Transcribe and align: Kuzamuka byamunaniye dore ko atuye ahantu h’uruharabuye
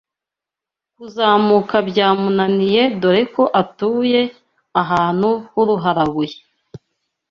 Kuzamuka 0.95 1.75
byamunaniye 1.89 2.81
dore 3.01 3.23
ko 3.35 3.43
atuye 3.61 4.21
ahantu 4.81 5.29
h’uruharabuye 5.51 6.35